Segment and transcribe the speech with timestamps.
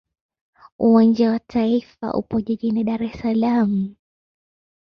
[0.79, 3.95] Uwanja wa taifa wa Tanzania upo jijini Dar es Salaam.